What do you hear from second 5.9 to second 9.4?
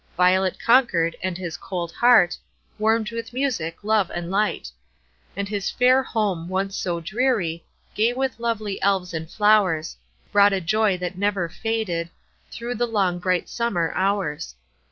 home, once so dreary, Gay with lovely Elves and